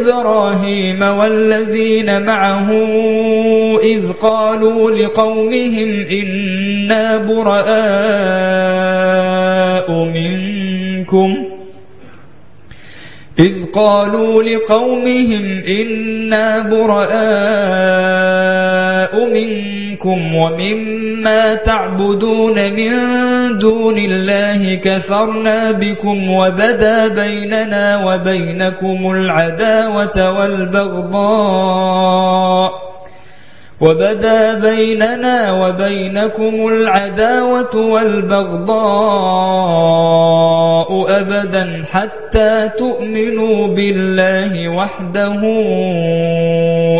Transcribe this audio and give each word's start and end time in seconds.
إبراهيم 0.00 1.02
والذين 1.02 2.22
معه 2.22 2.70
إذ 3.82 4.12
قالوا 4.12 4.90
لقومهم 4.90 6.06
إنا 6.10 7.16
براء 7.16 7.58
منكم 10.04 11.36
إذ 13.38 13.64
قالوا 13.72 14.42
لقومهم 14.42 15.62
إنا 15.68 16.60
براء 16.60 17.18
منكم 19.34 19.87
ومما 20.06 21.54
تعبدون 21.54 22.72
من 22.72 22.92
دون 23.58 23.98
الله 23.98 24.74
كفرنا 24.74 25.72
بكم 25.72 26.30
وبدا 26.30 27.08
بيننا 27.08 28.04
وبينكم 28.06 29.10
العداوة 29.10 30.38
والبغضاء 30.38 31.78
وبدا 33.80 34.54
بيننا 34.54 35.52
وبينكم 35.52 36.68
العداوة 36.68 37.76
والبغضاء 37.76 38.78
أبدا 41.20 41.82
حتى 41.92 42.68
تؤمنوا 42.78 43.66
بالله 43.66 44.68
وحده 44.68 45.40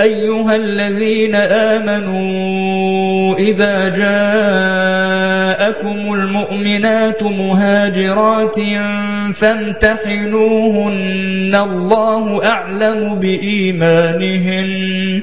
أيها 0.00 0.56
الذين 0.56 1.34
آمنوا 1.34 3.36
إذا 3.36 3.88
جاءكم 3.88 4.14
المؤمنات 6.14 7.22
مهاجرات 7.22 8.56
فامتحنوهن 9.34 11.54
الله 11.54 12.46
أعلم 12.46 13.20
بإيمانهن. 13.20 15.22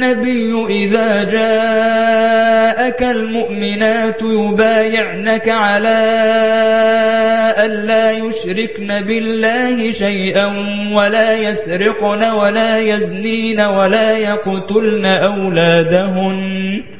النبي 0.00 0.66
إذا 0.84 1.24
جاءك 1.24 3.02
المؤمنات 3.02 4.22
يبايعنك 4.22 5.48
على 5.48 5.98
ألا 7.58 8.10
يشركن 8.10 9.00
بالله 9.00 9.90
شيئا 9.90 10.46
ولا 10.94 11.36
يسرقن 11.36 12.24
ولا 12.24 12.78
يزنين 12.78 13.60
ولا 13.60 14.18
يقتلن 14.18 15.06
أولادهن. 15.06 16.99